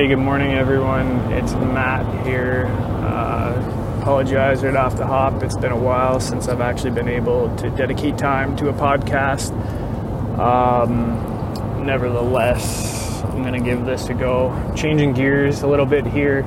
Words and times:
Hey, 0.00 0.08
good 0.08 0.16
morning, 0.16 0.54
everyone. 0.54 1.08
It's 1.30 1.52
Matt 1.52 2.24
here. 2.26 2.64
Uh, 3.04 3.98
apologize 4.00 4.64
right 4.64 4.74
off 4.74 4.96
the 4.96 5.06
hop. 5.06 5.42
It's 5.42 5.58
been 5.58 5.72
a 5.72 5.78
while 5.78 6.20
since 6.20 6.48
I've 6.48 6.62
actually 6.62 6.92
been 6.92 7.06
able 7.06 7.54
to 7.56 7.68
dedicate 7.68 8.16
time 8.16 8.56
to 8.56 8.70
a 8.70 8.72
podcast. 8.72 9.50
Um, 10.38 11.84
nevertheless, 11.84 13.22
I'm 13.24 13.42
going 13.42 13.52
to 13.52 13.60
give 13.60 13.84
this 13.84 14.08
a 14.08 14.14
go. 14.14 14.72
Changing 14.74 15.12
gears 15.12 15.60
a 15.60 15.66
little 15.66 15.84
bit 15.84 16.06
here. 16.06 16.44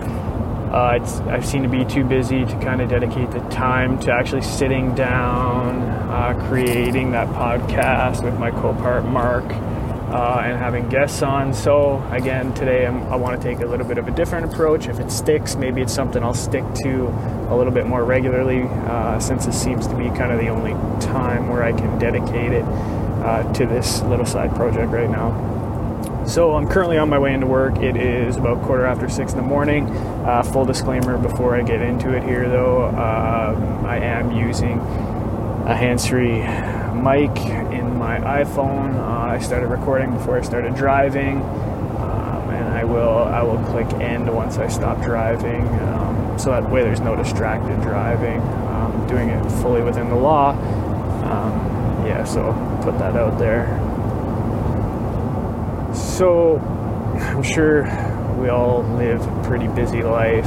Uh, 0.72 0.98
I 1.28 1.40
seem 1.42 1.62
to 1.62 1.70
be 1.70 1.86
too 1.86 2.04
busy 2.04 2.46
to 2.46 2.60
kind 2.60 2.82
of 2.82 2.90
dedicate 2.90 3.30
the 3.30 3.42
time 3.50 4.00
to 4.00 4.12
actually 4.12 4.42
sitting 4.42 4.96
down, 4.96 5.80
uh, 6.10 6.44
creating 6.48 7.12
that 7.12 7.28
podcast 7.28 8.24
with 8.24 8.36
my 8.40 8.50
co-part 8.50 9.06
Mark 9.06 9.46
uh, 10.14 10.42
and 10.46 10.60
having 10.60 10.88
guests 10.90 11.24
on. 11.24 11.54
So, 11.54 12.04
again, 12.12 12.54
today 12.54 12.86
I'm, 12.86 13.02
i 13.12 13.16
want 13.16 13.42
to 13.42 13.48
take 13.48 13.64
a 13.64 13.66
little 13.66 13.86
bit 13.86 13.98
of 13.98 14.08
a 14.08 14.12
different 14.12 14.54
approach. 14.54 14.88
If 14.88 15.00
it 15.00 15.10
sticks, 15.10 15.56
maybe 15.56 15.82
it's 15.82 15.94
something 15.94 16.24
I'll 16.24 16.36
stick 16.36 16.64
to 16.84 17.08
a 17.50 17.56
little 17.58 17.74
bit 17.74 17.88
more 17.88 18.06
regularly, 18.06 18.62
uh, 18.64 19.20
since 19.20 19.48
it 19.48 19.54
seems 19.54 19.88
to 19.88 19.96
be 19.96 20.10
kind 20.10 20.32
of 20.32 20.40
the 20.40 20.50
only 20.50 20.74
time 21.02 21.50
where 21.50 21.64
I 21.64 21.72
can 21.72 21.98
dedicate 21.98 22.52
it 22.52 22.64
uh, 22.64 23.52
to 23.54 23.66
this 23.66 24.04
little 24.04 24.26
side 24.26 24.54
project 24.56 24.92
right 24.92 25.10
now. 25.10 25.50
So 26.28 26.56
I'm 26.56 26.68
currently 26.68 27.00
on 27.00 27.10
my 27.10 27.18
way 27.18 27.34
into 27.34 27.48
work. 27.48 27.78
It 27.78 27.98
is 27.98 28.38
about 28.38 28.62
quarter 28.62 28.86
after 28.86 29.10
six 29.10 29.32
in 29.32 29.38
the 29.38 29.44
morning. 29.44 29.88
Uh, 29.88 30.44
full 30.44 30.64
disclaimer 30.64 31.18
before 31.18 31.56
I 31.56 31.64
get 31.64 31.82
into 31.82 32.16
it 32.16 32.24
here, 32.24 32.48
though, 32.48 32.86
um, 32.86 33.86
I 33.86 33.98
am 33.98 34.32
using 34.32 34.80
a 35.66 35.76
hands-free 35.76 36.40
mic 37.00 37.38
in 37.72 37.98
my 37.98 38.20
iPhone. 38.20 38.96
Uh, 38.96 39.34
I 39.34 39.40
started 39.40 39.68
recording 39.68 40.12
before 40.12 40.38
I 40.38 40.42
started 40.42 40.76
driving, 40.76 41.38
um, 41.42 42.50
and 42.50 42.68
I 42.68 42.84
will 42.84 43.20
I 43.20 43.42
will 43.44 43.64
click 43.66 43.88
end 44.02 44.34
once 44.34 44.58
I 44.58 44.68
stop 44.68 45.02
driving, 45.02 45.68
um, 45.80 46.38
so 46.38 46.52
that 46.52 46.70
way 46.70 46.84
there's 46.84 47.00
no 47.00 47.16
distracted 47.16 47.82
driving. 47.82 48.42
Um, 48.42 49.08
doing 49.08 49.30
it 49.30 49.50
fully 49.62 49.82
within 49.82 50.10
the 50.10 50.16
law. 50.16 50.52
Um, 50.52 52.06
yeah, 52.06 52.26
so 52.26 52.52
put 52.84 52.98
that 53.00 53.16
out 53.16 53.40
there. 53.40 53.68
So 55.96 56.58
I'm 56.58 57.44
sure 57.44 57.84
we 58.38 58.50
all 58.50 58.84
live 58.98 59.26
a 59.26 59.44
pretty 59.44 59.68
busy 59.70 60.04
life 60.04 60.46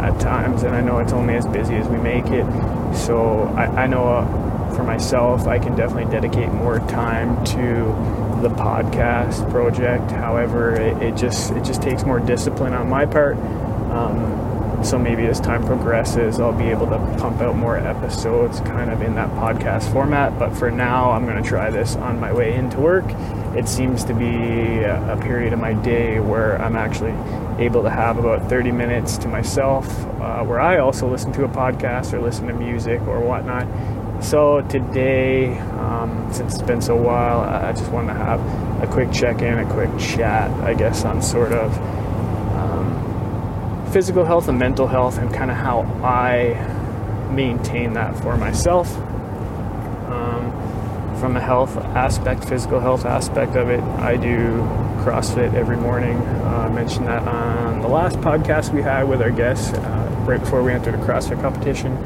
at 0.00 0.20
times, 0.20 0.62
and 0.62 0.74
I 0.74 0.80
know 0.80 0.98
it's 0.98 1.12
only 1.12 1.34
as 1.34 1.46
busy 1.46 1.74
as 1.74 1.88
we 1.88 1.96
make 1.96 2.26
it. 2.26 2.46
So 3.00 3.52
I, 3.56 3.84
I 3.84 3.86
know. 3.86 4.04
Uh, 4.08 4.50
for 4.70 4.84
myself, 4.84 5.46
I 5.46 5.58
can 5.58 5.76
definitely 5.76 6.10
dedicate 6.10 6.48
more 6.52 6.78
time 6.78 7.44
to 7.44 7.60
the 8.40 8.48
podcast 8.48 9.50
project. 9.50 10.10
However, 10.10 10.74
it, 10.74 11.02
it 11.02 11.16
just 11.16 11.50
it 11.52 11.64
just 11.64 11.82
takes 11.82 12.04
more 12.04 12.20
discipline 12.20 12.72
on 12.72 12.88
my 12.88 13.04
part. 13.04 13.36
Um, 13.36 14.82
so 14.82 14.98
maybe 14.98 15.26
as 15.26 15.40
time 15.40 15.66
progresses, 15.66 16.40
I'll 16.40 16.56
be 16.56 16.70
able 16.70 16.86
to 16.86 16.98
pump 17.18 17.42
out 17.42 17.56
more 17.56 17.76
episodes 17.76 18.60
kind 18.60 18.90
of 18.90 19.02
in 19.02 19.14
that 19.16 19.28
podcast 19.30 19.92
format. 19.92 20.38
But 20.38 20.56
for 20.56 20.70
now, 20.70 21.10
I'm 21.10 21.26
going 21.26 21.42
to 21.42 21.46
try 21.46 21.68
this 21.68 21.96
on 21.96 22.18
my 22.18 22.32
way 22.32 22.54
into 22.54 22.80
work. 22.80 23.04
It 23.54 23.68
seems 23.68 24.04
to 24.04 24.14
be 24.14 24.80
a, 24.84 25.18
period 25.20 25.52
of 25.52 25.58
my 25.58 25.74
day 25.74 26.18
where 26.18 26.60
I'm 26.62 26.76
actually 26.76 27.12
able 27.60 27.82
to 27.82 27.90
have 27.90 28.18
about 28.18 28.48
30 28.48 28.72
minutes 28.72 29.18
to 29.18 29.28
myself, 29.28 29.86
uh, 30.20 30.42
where 30.42 30.60
I 30.60 30.78
also 30.78 31.08
listen 31.08 31.32
to 31.34 31.44
a 31.44 31.48
podcast 31.48 32.12
or 32.12 32.20
listen 32.20 32.46
to 32.48 32.54
music 32.54 33.00
or 33.02 33.20
whatnot 33.20 33.66
so 34.22 34.60
today, 34.68 35.58
um, 35.58 36.28
since 36.30 36.54
it's 36.54 36.62
been 36.62 36.82
so 36.82 36.94
while, 36.94 37.40
I 37.40 37.72
just 37.72 37.90
wanted 37.90 38.12
to 38.12 38.18
have 38.18 38.82
a 38.82 38.86
quick 38.86 39.10
check-in, 39.12 39.58
a 39.58 39.72
quick 39.72 39.90
chat, 39.98 40.50
I 40.62 40.74
guess, 40.74 41.04
on 41.04 41.22
sort 41.22 41.52
of 41.52 41.76
um, 42.56 43.90
physical 43.92 44.24
health 44.24 44.48
and 44.48 44.58
mental 44.58 44.86
health, 44.86 45.16
and 45.16 45.32
kind 45.32 45.50
of 45.50 45.56
how 45.56 45.82
I 46.04 46.54
maintain 47.32 47.94
that 47.94 48.14
for 48.20 48.36
myself. 48.36 48.94
Um, 50.08 51.16
from 51.18 51.36
a 51.36 51.40
health 51.40 51.76
aspect, 51.78 52.44
physical 52.44 52.78
health 52.78 53.06
aspect 53.06 53.56
of 53.56 53.70
it, 53.70 53.80
I 53.80 54.16
do 54.16 54.60
CrossFit 55.04 55.54
every 55.54 55.76
morning. 55.76 56.16
Uh, 56.16 56.68
I 56.68 56.74
mentioned 56.74 57.06
that 57.06 57.26
on 57.26 57.80
the 57.80 57.88
last 57.88 58.16
podcast 58.18 58.72
we 58.72 58.82
had 58.82 59.04
with 59.04 59.22
our 59.22 59.30
guests 59.30 59.72
uh, 59.72 60.24
right 60.26 60.40
before 60.40 60.62
we 60.62 60.72
entered 60.72 60.94
a 60.94 60.98
CrossFit 60.98 61.40
competition 61.40 61.96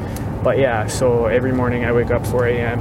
but 0.45 0.59
yeah, 0.59 0.85
so 0.85 1.25
every 1.25 1.51
morning 1.51 1.85
I 1.85 1.91
wake 1.91 2.11
up 2.11 2.23
4 2.27 2.45
a.m. 2.49 2.79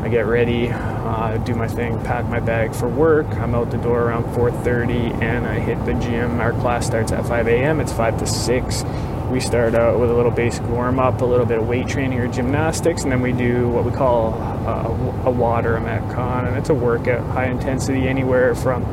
I 0.00 0.08
get 0.08 0.26
ready, 0.26 0.68
uh, 0.70 1.38
do 1.38 1.56
my 1.56 1.66
thing, 1.66 2.00
pack 2.04 2.24
my 2.28 2.38
bag 2.38 2.72
for 2.72 2.88
work. 2.88 3.26
I'm 3.30 3.52
out 3.52 3.72
the 3.72 3.78
door 3.78 4.02
around 4.02 4.32
4:30, 4.32 5.20
and 5.20 5.44
I 5.44 5.58
hit 5.58 5.84
the 5.86 5.94
gym. 5.94 6.38
Our 6.38 6.52
class 6.52 6.86
starts 6.86 7.10
at 7.10 7.26
5 7.26 7.48
a.m. 7.48 7.80
It's 7.80 7.92
5 7.92 8.20
to 8.20 8.26
6. 8.28 8.84
We 9.28 9.40
start 9.40 9.74
out 9.74 9.98
with 9.98 10.08
a 10.08 10.14
little 10.14 10.30
basic 10.30 10.64
warm 10.68 11.00
up, 11.00 11.20
a 11.20 11.24
little 11.24 11.46
bit 11.46 11.58
of 11.58 11.66
weight 11.66 11.88
training 11.88 12.20
or 12.20 12.28
gymnastics, 12.28 13.02
and 13.02 13.10
then 13.10 13.22
we 13.22 13.32
do 13.32 13.68
what 13.68 13.84
we 13.84 13.90
call 13.90 14.34
uh, 14.34 15.28
a 15.28 15.32
WOD 15.32 15.66
a 15.66 15.80
metcon, 15.80 16.46
and 16.46 16.56
it's 16.56 16.70
a 16.70 16.74
workout, 16.74 17.26
high 17.30 17.46
intensity, 17.46 18.06
anywhere 18.06 18.54
from 18.54 18.84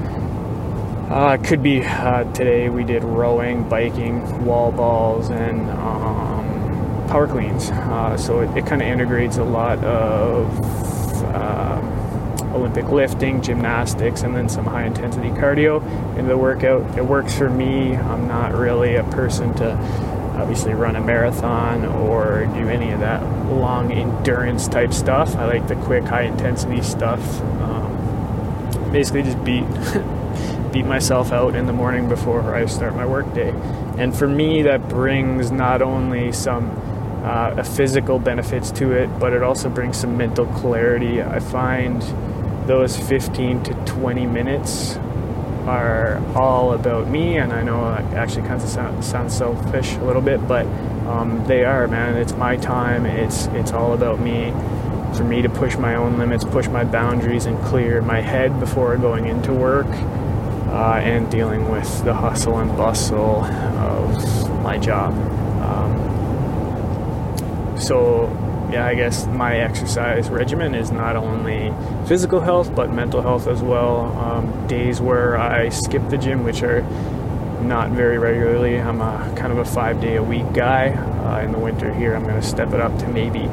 uh, 1.09 1.37
it 1.39 1.47
could 1.47 1.63
be 1.63 1.83
uh, 1.83 2.23
today 2.33 2.69
we 2.69 2.83
did 2.83 3.03
rowing, 3.03 3.67
biking, 3.69 4.45
wall 4.45 4.71
balls, 4.73 5.29
and 5.29 5.69
um, 5.69 7.05
power 7.07 7.27
cleans. 7.27 7.69
Uh, 7.69 8.17
so 8.17 8.41
it, 8.41 8.57
it 8.57 8.65
kind 8.65 8.81
of 8.81 8.87
integrates 8.89 9.37
a 9.37 9.43
lot 9.43 9.81
of 9.85 11.25
um, 11.33 12.53
Olympic 12.53 12.89
lifting, 12.89 13.41
gymnastics, 13.41 14.23
and 14.23 14.35
then 14.35 14.49
some 14.49 14.65
high 14.65 14.83
intensity 14.83 15.29
cardio 15.29 15.81
into 16.17 16.27
the 16.27 16.37
workout. 16.37 16.97
It 16.97 17.05
works 17.05 17.37
for 17.37 17.49
me. 17.49 17.95
I'm 17.95 18.27
not 18.27 18.53
really 18.53 18.95
a 18.95 19.03
person 19.05 19.53
to 19.55 19.73
obviously 20.35 20.73
run 20.73 20.97
a 20.97 21.01
marathon 21.01 21.85
or 21.85 22.45
do 22.47 22.67
any 22.67 22.91
of 22.91 22.99
that 22.99 23.23
long 23.45 23.93
endurance 23.93 24.67
type 24.67 24.91
stuff. 24.91 25.35
I 25.37 25.45
like 25.45 25.69
the 25.69 25.75
quick, 25.75 26.03
high 26.03 26.23
intensity 26.23 26.81
stuff. 26.81 27.41
Um, 27.41 28.91
basically, 28.91 29.23
just 29.23 29.41
beat 29.45 29.63
beat 30.77 30.85
myself 30.85 31.31
out 31.31 31.55
in 31.55 31.65
the 31.65 31.73
morning 31.73 32.07
before 32.07 32.53
I 32.53 32.67
start 32.67 32.93
my 32.93 33.05
workday. 33.05 33.49
And 33.97 34.15
for 34.15 34.27
me, 34.27 34.61
that 34.61 34.87
brings 34.87 35.49
not 35.49 35.81
only 35.81 36.31
some 36.31 36.69
uh, 37.23 37.63
physical 37.63 38.19
benefits 38.19 38.69
to 38.73 38.91
it, 38.91 39.07
but 39.19 39.33
it 39.33 39.41
also 39.41 39.69
brings 39.69 39.97
some 39.97 40.15
mental 40.17 40.45
clarity. 40.45 41.23
I 41.23 41.39
find 41.39 41.99
those 42.67 42.95
15 42.95 43.63
to 43.63 43.73
20 43.85 44.27
minutes 44.27 44.97
are 45.65 46.21
all 46.35 46.73
about 46.73 47.07
me, 47.07 47.37
and 47.37 47.51
I 47.51 47.63
know 47.63 47.91
it 47.95 48.13
actually 48.13 48.47
kind 48.47 48.61
of 48.61 48.69
sound, 48.69 49.03
sounds 49.03 49.35
selfish 49.35 49.95
a 49.95 50.03
little 50.03 50.21
bit, 50.21 50.47
but 50.47 50.67
um, 51.07 51.43
they 51.47 51.65
are, 51.65 51.87
man. 51.87 52.17
It's 52.17 52.33
my 52.33 52.55
time. 52.55 53.07
It's 53.07 53.47
it's 53.47 53.71
all 53.71 53.93
about 53.93 54.19
me. 54.19 54.51
For 55.17 55.23
me 55.23 55.41
to 55.41 55.49
push 55.49 55.75
my 55.75 55.95
own 55.95 56.19
limits, 56.19 56.43
push 56.43 56.67
my 56.67 56.83
boundaries, 56.83 57.47
and 57.47 57.57
clear 57.65 57.99
my 58.03 58.21
head 58.21 58.59
before 58.59 58.95
going 58.97 59.25
into 59.25 59.51
work, 59.51 59.87
uh, 60.69 60.99
and 61.03 61.29
dealing 61.31 61.69
with 61.69 62.03
the 62.03 62.13
hustle 62.13 62.59
and 62.59 62.75
bustle 62.77 63.43
of 63.43 64.61
my 64.61 64.77
job. 64.77 65.13
Um, 65.63 65.93
so 67.79 68.27
yeah, 68.71 68.85
I 68.85 68.95
guess 68.95 69.27
my 69.27 69.57
exercise 69.57 70.29
regimen 70.29 70.75
is 70.75 70.91
not 70.91 71.15
only 71.15 71.73
physical 72.05 72.41
health 72.41 72.75
but 72.75 72.91
mental 72.91 73.21
health 73.21 73.47
as 73.47 73.61
well. 73.61 74.11
Um, 74.17 74.67
days 74.67 74.99
where 74.99 75.37
I 75.37 75.69
skip 75.69 76.09
the 76.09 76.17
gym, 76.17 76.43
which 76.43 76.63
are 76.63 76.81
not 77.61 77.91
very 77.91 78.17
regularly. 78.17 78.79
I'm 78.79 79.01
a 79.01 79.33
kind 79.35 79.51
of 79.51 79.59
a 79.59 79.65
five 79.65 80.01
day 80.01 80.15
a 80.17 80.23
week 80.23 80.51
guy. 80.53 80.89
Uh, 80.89 81.41
in 81.41 81.51
the 81.51 81.59
winter 81.59 81.93
here, 81.93 82.15
I'm 82.15 82.23
going 82.23 82.39
to 82.39 82.47
step 82.47 82.73
it 82.73 82.79
up 82.79 82.97
to 82.99 83.07
maybe 83.07 83.47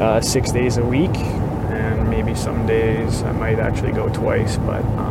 uh, 0.00 0.20
six 0.20 0.52
days 0.52 0.76
a 0.76 0.84
week, 0.84 1.14
and 1.16 2.10
maybe 2.10 2.34
some 2.34 2.66
days 2.66 3.22
I 3.22 3.32
might 3.32 3.58
actually 3.58 3.92
go 3.92 4.08
twice. 4.10 4.56
But 4.58 4.84
um, 4.84 5.09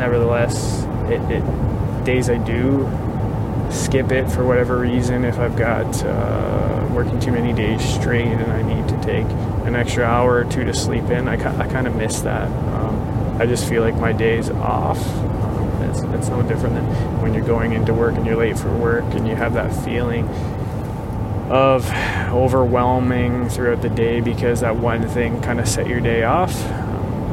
nevertheless, 0.00 0.82
it, 1.10 1.20
it 1.30 2.04
days 2.04 2.30
I 2.30 2.38
do 2.38 2.88
skip 3.70 4.10
it 4.10 4.28
for 4.28 4.44
whatever 4.44 4.78
reason 4.78 5.24
if 5.24 5.38
I've 5.38 5.56
got 5.56 6.02
uh, 6.02 6.88
working 6.92 7.20
too 7.20 7.30
many 7.30 7.52
days 7.52 7.82
straight 7.84 8.26
and 8.26 8.50
I 8.50 8.62
need 8.62 8.88
to 8.88 9.00
take 9.02 9.26
an 9.66 9.76
extra 9.76 10.04
hour 10.04 10.38
or 10.38 10.44
two 10.44 10.64
to 10.64 10.74
sleep 10.74 11.04
in. 11.04 11.28
I, 11.28 11.34
I 11.34 11.68
kind 11.68 11.86
of 11.86 11.94
miss 11.94 12.20
that. 12.22 12.48
Um, 12.48 13.36
I 13.40 13.46
just 13.46 13.68
feel 13.68 13.82
like 13.82 13.94
my 13.96 14.12
day's 14.12 14.50
off. 14.50 14.98
Um, 15.06 15.82
it's, 15.82 16.00
it's 16.00 16.28
no 16.28 16.42
different 16.42 16.74
than 16.74 17.20
when 17.20 17.34
you're 17.34 17.46
going 17.46 17.72
into 17.72 17.94
work 17.94 18.16
and 18.16 18.26
you're 18.26 18.36
late 18.36 18.58
for 18.58 18.74
work 18.76 19.04
and 19.14 19.28
you 19.28 19.36
have 19.36 19.54
that 19.54 19.72
feeling 19.84 20.26
of 21.50 21.88
overwhelming 22.30 23.48
throughout 23.48 23.82
the 23.82 23.88
day 23.90 24.20
because 24.20 24.60
that 24.60 24.76
one 24.76 25.06
thing 25.08 25.40
kind 25.42 25.60
of 25.60 25.68
set 25.68 25.86
your 25.86 26.00
day 26.00 26.22
off. 26.22 26.54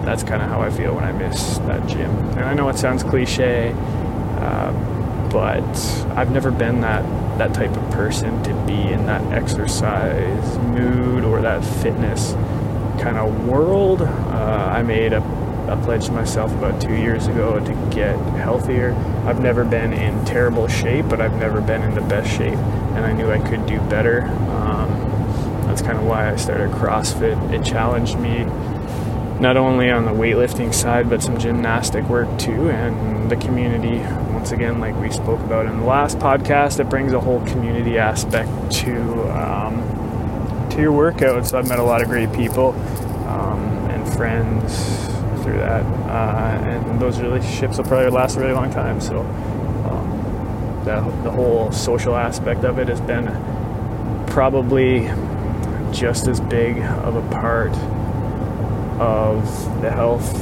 That's 0.07 0.23
kind 0.23 0.41
of 0.41 0.47
how 0.47 0.61
I 0.61 0.69
feel 0.69 0.95
when 0.95 1.03
I 1.03 1.11
miss 1.11 1.57
that 1.59 1.85
gym. 1.85 2.09
And 2.09 2.45
I 2.45 2.53
know 2.53 2.69
it 2.69 2.77
sounds 2.77 3.03
cliche. 3.03 3.71
Um, 3.71 5.29
but 5.29 5.67
I've 6.15 6.31
never 6.31 6.49
been 6.49 6.79
that 6.79 7.03
that 7.37 7.53
type 7.53 7.75
of 7.75 7.91
person 7.91 8.41
to 8.43 8.53
be 8.65 8.93
in 8.93 9.05
that 9.05 9.21
exercise 9.33 10.57
mood 10.59 11.25
or 11.25 11.41
that 11.41 11.61
fitness 11.83 12.31
kind 13.01 13.17
of 13.17 13.47
world. 13.49 14.01
Uh, 14.01 14.71
I 14.73 14.81
made 14.81 15.11
a 15.11 15.19
I 15.67 15.75
pledged 15.83 16.13
myself 16.13 16.53
about 16.53 16.81
two 16.81 16.95
years 16.95 17.27
ago 17.27 17.59
to 17.59 17.93
get 17.93 18.17
healthier. 18.37 18.93
I've 19.25 19.41
never 19.41 19.65
been 19.65 19.91
in 19.91 20.23
terrible 20.23 20.69
shape, 20.69 21.09
but 21.09 21.19
I've 21.19 21.35
never 21.35 21.59
been 21.59 21.81
in 21.81 21.93
the 21.93 22.01
best 22.01 22.31
shape, 22.31 22.57
and 22.95 23.05
I 23.05 23.11
knew 23.11 23.29
I 23.29 23.39
could 23.39 23.65
do 23.65 23.77
better. 23.89 24.21
Um, 24.21 24.89
that's 25.65 25.81
kind 25.81 25.97
of 25.97 26.05
why 26.05 26.31
I 26.31 26.37
started 26.37 26.71
CrossFit. 26.71 27.51
It 27.51 27.65
challenged 27.65 28.17
me 28.17 28.45
not 29.39 29.55
only 29.55 29.91
on 29.91 30.05
the 30.05 30.11
weightlifting 30.11 30.73
side, 30.73 31.09
but 31.09 31.21
some 31.21 31.37
gymnastic 31.37 32.03
work 32.05 32.39
too, 32.39 32.69
and 32.69 33.29
the 33.29 33.35
community. 33.35 33.99
Once 34.33 34.51
again, 34.51 34.79
like 34.79 34.95
we 34.99 35.11
spoke 35.11 35.39
about 35.41 35.65
in 35.65 35.77
the 35.79 35.85
last 35.85 36.17
podcast, 36.19 36.79
it 36.79 36.89
brings 36.89 37.13
a 37.13 37.19
whole 37.19 37.41
community 37.45 37.97
aspect 37.97 38.49
to 38.71 38.95
um, 39.31 39.77
to 40.71 40.81
your 40.81 40.91
workouts. 40.91 41.53
I've 41.53 41.67
met 41.67 41.79
a 41.79 41.83
lot 41.83 42.01
of 42.01 42.07
great 42.07 42.31
people 42.33 42.69
um, 43.27 43.59
and 43.89 44.13
friends 44.13 45.05
through 45.43 45.57
that, 45.57 45.83
uh, 46.09 46.65
and 46.65 46.99
those 46.99 47.19
relationships 47.19 47.77
will 47.77 47.85
probably 47.85 48.09
last 48.09 48.37
a 48.37 48.39
really 48.39 48.53
long 48.53 48.71
time. 48.71 48.99
So, 48.99 49.19
um, 49.19 50.81
the, 50.83 51.01
the 51.23 51.31
whole 51.31 51.71
social 51.71 52.15
aspect 52.15 52.63
of 52.63 52.79
it 52.79 52.87
has 52.87 53.01
been 53.01 53.27
probably 54.27 55.11
just 55.91 56.27
as 56.27 56.39
big 56.41 56.79
of 56.79 57.15
a 57.15 57.29
part 57.29 57.73
of 58.99 59.45
the 59.81 59.91
health, 59.91 60.33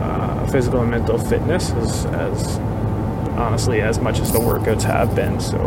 uh, 0.00 0.46
physical 0.48 0.80
and 0.80 0.90
mental 0.90 1.18
fitness 1.18 1.70
as, 1.70 2.06
as 2.06 2.58
honestly 3.38 3.80
as 3.80 3.98
much 3.98 4.20
as 4.20 4.32
the 4.32 4.38
workouts 4.38 4.82
have 4.82 5.14
been. 5.14 5.40
So 5.40 5.58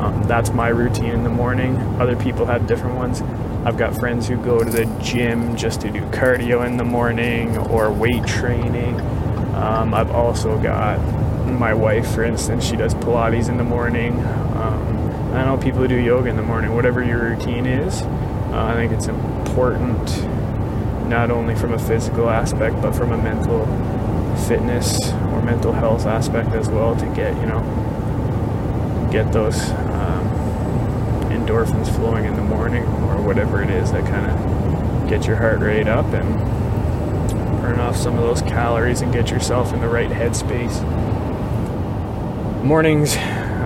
um, 0.00 0.24
that's 0.26 0.50
my 0.50 0.68
routine 0.68 1.12
in 1.12 1.24
the 1.24 1.30
morning. 1.30 1.76
Other 2.00 2.16
people 2.16 2.46
have 2.46 2.66
different 2.66 2.96
ones. 2.96 3.22
I've 3.66 3.78
got 3.78 3.94
friends 3.94 4.28
who 4.28 4.36
go 4.36 4.62
to 4.62 4.70
the 4.70 4.84
gym 5.02 5.56
just 5.56 5.80
to 5.82 5.90
do 5.90 6.00
cardio 6.10 6.66
in 6.66 6.76
the 6.76 6.84
morning 6.84 7.56
or 7.56 7.90
weight 7.90 8.26
training. 8.26 9.00
Um, 9.54 9.94
I've 9.94 10.10
also 10.10 10.60
got 10.60 10.98
my 11.46 11.72
wife, 11.72 12.14
for 12.14 12.24
instance, 12.24 12.64
she 12.64 12.76
does 12.76 12.94
Pilates 12.94 13.48
in 13.48 13.56
the 13.56 13.64
morning. 13.64 14.18
Um, 14.56 15.32
I 15.32 15.44
know 15.44 15.56
people 15.56 15.80
who 15.80 15.88
do 15.88 15.96
yoga 15.96 16.28
in 16.28 16.36
the 16.36 16.42
morning, 16.42 16.74
whatever 16.74 17.02
your 17.02 17.20
routine 17.20 17.66
is. 17.66 18.02
Uh, 18.02 18.66
I 18.66 18.74
think 18.74 18.92
it's 18.92 19.06
important 19.06 20.08
not 21.08 21.30
only 21.30 21.54
from 21.54 21.72
a 21.72 21.78
physical 21.78 22.30
aspect 22.30 22.80
but 22.80 22.92
from 22.92 23.12
a 23.12 23.18
mental 23.18 23.64
fitness 24.48 24.98
or 25.32 25.42
mental 25.42 25.72
health 25.72 26.06
aspect 26.06 26.50
as 26.50 26.68
well 26.68 26.96
to 26.96 27.06
get 27.14 27.34
you 27.36 27.46
know 27.46 27.60
get 29.12 29.32
those 29.32 29.70
um, 29.70 30.26
endorphins 31.30 31.94
flowing 31.94 32.24
in 32.24 32.34
the 32.34 32.42
morning 32.42 32.82
or 32.82 33.22
whatever 33.22 33.62
it 33.62 33.70
is 33.70 33.92
that 33.92 34.04
kind 34.06 34.30
of 34.30 35.08
get 35.08 35.26
your 35.26 35.36
heart 35.36 35.60
rate 35.60 35.86
up 35.86 36.06
and 36.06 36.38
burn 37.60 37.78
off 37.78 37.96
some 37.96 38.18
of 38.18 38.22
those 38.22 38.42
calories 38.42 39.00
and 39.00 39.12
get 39.12 39.30
yourself 39.30 39.72
in 39.72 39.80
the 39.80 39.88
right 39.88 40.10
headspace. 40.10 40.82
Mornings 42.62 43.16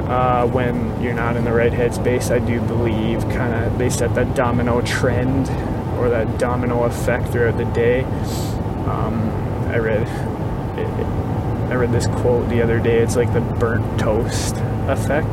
uh, 0.09 0.49
when 0.53 1.01
you're 1.03 1.15
not 1.15 1.37
in 1.37 1.45
the 1.45 1.53
right 1.53 1.73
headspace 1.73 2.31
i 2.31 2.39
do 2.39 2.61
believe 2.63 3.21
kind 3.29 3.53
of 3.53 3.79
they 3.79 3.91
set 3.91 4.15
that 4.15 4.35
domino 4.35 4.81
trend 4.81 5.47
or 5.99 6.09
that 6.11 6.39
domino 6.39 6.85
effect 6.85 7.29
throughout 7.29 7.59
the 7.59 7.65
day. 7.67 8.03
Um, 8.87 9.29
I 9.69 9.79
read 9.79 10.09
I 11.69 11.75
read 11.75 11.93
this 11.93 12.07
quote 12.07 12.49
the 12.49 12.63
other 12.63 12.81
day. 12.81 13.01
It's 13.01 13.15
like 13.17 13.33
the 13.35 13.43
burnt 13.43 14.01
toast 14.01 14.55
effect. 14.89 15.29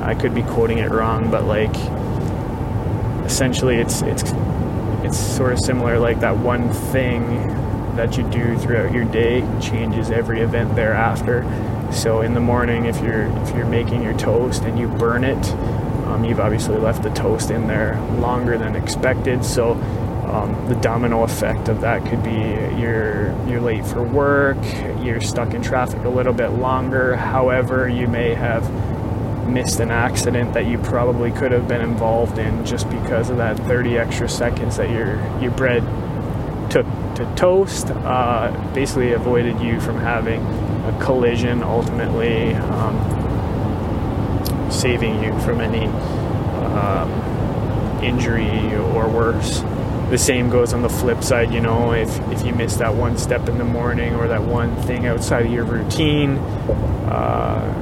I 0.00 0.14
could 0.14 0.34
be 0.34 0.42
quoting 0.42 0.78
it 0.78 0.90
wrong, 0.90 1.30
but 1.30 1.44
like 1.44 1.74
essentially, 3.26 3.76
it's 3.76 4.00
it's 4.00 4.32
it's 5.04 5.18
sort 5.18 5.52
of 5.52 5.58
similar. 5.58 5.98
Like 5.98 6.20
that 6.20 6.38
one 6.38 6.72
thing 6.72 7.48
that 7.96 8.16
you 8.16 8.28
do 8.30 8.56
throughout 8.56 8.92
your 8.92 9.04
day 9.04 9.40
changes 9.60 10.10
every 10.10 10.40
event 10.40 10.74
thereafter. 10.76 11.44
So 11.92 12.22
in 12.22 12.32
the 12.32 12.40
morning, 12.40 12.86
if 12.86 13.00
you're 13.02 13.26
if 13.42 13.54
you're 13.54 13.66
making 13.66 14.02
your 14.02 14.16
toast 14.16 14.62
and 14.62 14.78
you 14.78 14.88
burn 14.88 15.24
it, 15.24 15.44
um, 16.06 16.24
you've 16.24 16.40
obviously 16.40 16.76
left 16.78 17.02
the 17.02 17.10
toast 17.10 17.50
in 17.50 17.66
there 17.66 18.00
longer 18.20 18.56
than 18.56 18.76
expected. 18.76 19.44
So 19.44 19.72
um, 20.26 20.68
the 20.68 20.74
domino 20.76 21.22
effect 21.22 21.68
of 21.68 21.80
that 21.82 22.04
could 22.08 22.22
be 22.22 22.30
you're 22.80 23.34
you're 23.46 23.60
late 23.60 23.86
for 23.86 24.02
work, 24.02 24.58
you're 25.02 25.20
stuck 25.20 25.54
in 25.54 25.62
traffic 25.62 26.04
a 26.04 26.08
little 26.08 26.32
bit 26.32 26.48
longer. 26.50 27.16
However, 27.16 27.88
you 27.88 28.08
may 28.08 28.34
have 28.34 28.68
missed 29.46 29.78
an 29.80 29.90
accident 29.90 30.52
that 30.54 30.66
you 30.66 30.78
probably 30.78 31.30
could 31.30 31.52
have 31.52 31.68
been 31.68 31.80
involved 31.80 32.38
in 32.38 32.66
just 32.66 32.90
because 32.90 33.30
of 33.30 33.36
that 33.36 33.56
30 33.60 33.98
extra 33.98 34.28
seconds 34.28 34.76
that 34.76 34.90
your 34.90 35.16
your 35.40 35.52
bread 35.52 35.82
took 36.70 36.86
to 37.14 37.32
toast. 37.36 37.90
Uh, 37.90 38.50
basically, 38.74 39.12
avoided 39.12 39.60
you 39.60 39.80
from 39.80 39.96
having 39.98 40.40
a 40.42 40.98
collision. 41.00 41.62
Ultimately, 41.62 42.54
um, 42.54 43.15
saving 44.76 45.22
you 45.22 45.38
from 45.40 45.60
any 45.60 45.86
um, 46.76 47.10
injury 48.02 48.74
or 48.76 49.08
worse. 49.08 49.60
The 50.10 50.18
same 50.18 50.50
goes 50.50 50.72
on 50.72 50.82
the 50.82 50.88
flip 50.88 51.24
side 51.24 51.52
you 51.52 51.60
know 51.60 51.92
if 51.92 52.20
if 52.30 52.46
you 52.46 52.54
miss 52.54 52.76
that 52.76 52.94
one 52.94 53.18
step 53.18 53.48
in 53.48 53.58
the 53.58 53.64
morning 53.64 54.14
or 54.14 54.28
that 54.28 54.42
one 54.42 54.76
thing 54.82 55.06
outside 55.06 55.46
of 55.46 55.52
your 55.52 55.64
routine 55.64 56.36
uh, 57.08 57.72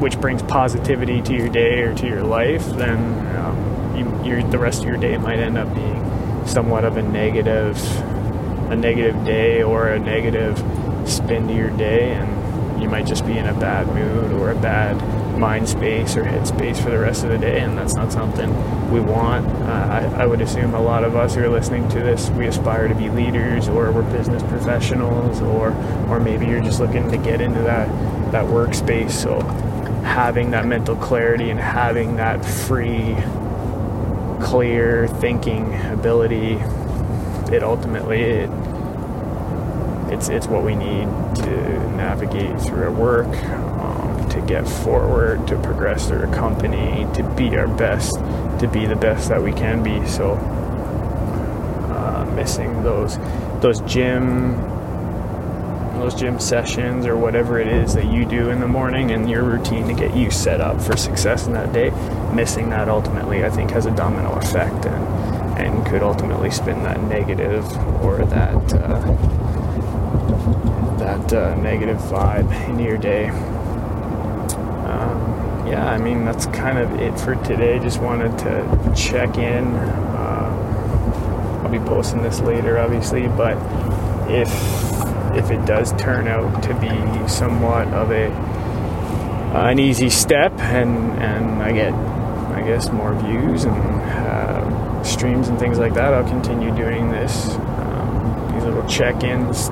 which 0.00 0.18
brings 0.18 0.42
positivity 0.42 1.20
to 1.20 1.34
your 1.34 1.50
day 1.50 1.82
or 1.82 1.94
to 1.94 2.06
your 2.06 2.22
life 2.22 2.64
then 2.70 2.98
um, 3.36 4.24
you, 4.24 4.42
the 4.50 4.58
rest 4.58 4.82
of 4.82 4.88
your 4.88 4.96
day 4.96 5.18
might 5.18 5.38
end 5.38 5.58
up 5.58 5.72
being 5.74 6.46
somewhat 6.46 6.84
of 6.84 6.96
a 6.96 7.02
negative 7.02 7.76
a 8.70 8.76
negative 8.76 9.22
day 9.24 9.62
or 9.62 9.88
a 9.88 9.98
negative 9.98 10.56
spin 11.04 11.48
to 11.48 11.54
your 11.54 11.70
day 11.70 12.14
and 12.14 12.82
you 12.82 12.88
might 12.88 13.06
just 13.06 13.26
be 13.26 13.36
in 13.36 13.46
a 13.46 13.54
bad 13.60 13.86
mood 13.88 14.32
or 14.40 14.50
a 14.50 14.54
bad 14.54 14.96
mind 15.38 15.68
space 15.68 16.16
or 16.16 16.24
head 16.24 16.46
space 16.46 16.80
for 16.80 16.90
the 16.90 16.98
rest 16.98 17.24
of 17.24 17.30
the 17.30 17.38
day, 17.38 17.60
and 17.60 17.78
that's 17.78 17.94
not 17.94 18.12
something 18.12 18.50
we 18.90 19.00
want. 19.00 19.46
Uh, 19.46 20.12
I, 20.16 20.22
I, 20.22 20.26
would 20.26 20.40
assume 20.40 20.74
a 20.74 20.80
lot 20.80 21.04
of 21.04 21.16
us 21.16 21.34
who 21.34 21.42
are 21.42 21.48
listening 21.48 21.88
to 21.90 22.00
this, 22.00 22.30
we 22.30 22.46
aspire 22.46 22.88
to 22.88 22.94
be 22.94 23.08
leaders, 23.10 23.68
or 23.68 23.92
we're 23.92 24.02
business 24.10 24.42
professionals, 24.44 25.40
or 25.40 25.72
or 26.08 26.20
maybe 26.20 26.46
you're 26.46 26.62
just 26.62 26.80
looking 26.80 27.10
to 27.10 27.16
get 27.18 27.40
into 27.40 27.60
that 27.62 27.88
that 28.32 28.44
workspace. 28.44 29.10
So 29.10 29.40
having 30.02 30.50
that 30.50 30.66
mental 30.66 30.96
clarity 30.96 31.50
and 31.50 31.60
having 31.60 32.16
that 32.16 32.44
free, 32.44 33.16
clear 34.44 35.06
thinking 35.06 35.74
ability, 35.90 36.54
it 37.54 37.62
ultimately 37.62 38.22
it, 38.22 38.50
it's 40.12 40.28
it's 40.28 40.46
what 40.46 40.64
we 40.64 40.74
need 40.74 41.06
to 41.36 41.96
navigate 41.96 42.60
through 42.60 42.84
our 42.84 42.90
work 42.90 43.67
get 44.48 44.66
forward, 44.66 45.46
to 45.46 45.56
progress 45.60 46.08
through 46.08 46.22
a 46.22 46.34
company, 46.34 47.06
to 47.14 47.22
be 47.36 47.54
our 47.56 47.68
best, 47.68 48.14
to 48.58 48.68
be 48.72 48.86
the 48.86 48.96
best 48.96 49.28
that 49.28 49.42
we 49.42 49.52
can 49.52 49.82
be. 49.82 50.04
So, 50.06 50.32
uh, 51.92 52.24
missing 52.34 52.82
those 52.82 53.18
those 53.60 53.80
gym 53.82 54.56
those 55.98 56.14
gym 56.14 56.38
sessions 56.38 57.06
or 57.06 57.16
whatever 57.16 57.58
it 57.58 57.66
is 57.66 57.92
that 57.94 58.06
you 58.06 58.24
do 58.24 58.50
in 58.50 58.60
the 58.60 58.68
morning 58.68 59.10
and 59.10 59.28
your 59.28 59.42
routine 59.42 59.88
to 59.88 59.94
get 59.94 60.14
you 60.16 60.30
set 60.30 60.60
up 60.60 60.80
for 60.80 60.96
success 60.96 61.48
in 61.48 61.52
that 61.52 61.72
day, 61.72 61.90
missing 62.32 62.70
that 62.70 62.88
ultimately, 62.88 63.44
I 63.44 63.50
think, 63.50 63.72
has 63.72 63.84
a 63.86 63.90
domino 63.90 64.32
effect 64.38 64.86
and 64.86 65.18
and 65.58 65.86
could 65.86 66.02
ultimately 66.02 66.50
spin 66.50 66.82
that 66.84 67.02
negative 67.02 67.64
or 68.02 68.24
that. 68.24 68.74
Uh, 68.74 69.48
that 70.98 71.32
uh, 71.32 71.54
negative 71.54 71.96
vibe 71.98 72.68
into 72.68 72.82
your 72.82 72.98
day 72.98 73.30
yeah, 75.68 75.86
I 75.86 75.98
mean, 75.98 76.24
that's 76.24 76.46
kind 76.46 76.78
of 76.78 76.92
it 77.00 77.18
for 77.20 77.34
today. 77.44 77.78
Just 77.78 78.00
wanted 78.00 78.38
to 78.38 78.92
check 78.96 79.36
in. 79.36 79.66
Uh, 79.74 81.60
I'll 81.62 81.70
be 81.70 81.78
posting 81.78 82.22
this 82.22 82.40
later, 82.40 82.78
obviously, 82.78 83.28
but 83.28 83.56
if 84.30 84.48
if 85.36 85.50
it 85.50 85.64
does 85.66 85.92
turn 85.92 86.26
out 86.26 86.62
to 86.62 86.74
be 86.74 87.28
somewhat 87.28 87.86
of 87.88 88.10
a 88.10 88.30
uh, 88.30 89.68
an 89.68 89.78
easy 89.78 90.08
step, 90.08 90.52
and 90.58 91.12
and 91.18 91.62
I 91.62 91.72
get 91.72 91.92
I 91.92 92.62
guess 92.62 92.90
more 92.90 93.14
views 93.14 93.64
and 93.64 93.76
uh, 93.76 95.02
streams 95.04 95.48
and 95.48 95.58
things 95.58 95.78
like 95.78 95.94
that, 95.94 96.14
I'll 96.14 96.28
continue 96.28 96.74
doing 96.74 97.10
this. 97.10 97.54
Um, 97.54 98.52
these 98.54 98.64
little 98.64 98.86
check-ins 98.88 99.68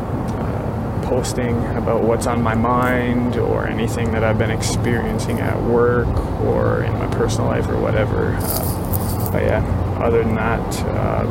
posting 1.07 1.57
about 1.77 2.03
what's 2.03 2.27
on 2.27 2.43
my 2.43 2.55
mind 2.55 3.37
or 3.37 3.67
anything 3.67 4.11
that 4.13 4.25
I've 4.25 4.39
been 4.39 4.51
experiencing 4.51 5.39
at 5.41 5.61
work 5.63 6.09
or 6.43 6.83
in 6.83 6.93
my 6.95 7.07
personal 7.09 7.47
life 7.47 7.69
or 7.69 7.81
whatever. 7.81 8.37
Uh, 8.39 9.31
but 9.31 9.43
yeah, 9.45 9.63
other 10.01 10.25
than 10.25 10.35
that, 10.35 10.85
uh, 10.87 11.25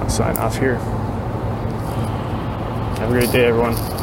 I'll 0.00 0.08
sign 0.08 0.36
off 0.36 0.58
here. 0.58 0.76
Have 2.98 3.10
a 3.10 3.12
great 3.12 3.32
day, 3.32 3.46
everyone. 3.46 3.95